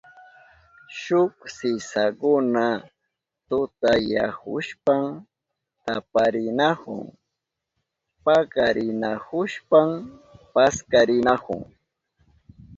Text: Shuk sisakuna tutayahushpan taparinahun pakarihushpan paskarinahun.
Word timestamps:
Shuk 1.01 1.33
sisakuna 1.57 2.65
tutayahushpan 3.47 5.03
taparinahun 5.85 7.01
pakarihushpan 8.25 9.89
paskarinahun. 10.53 11.61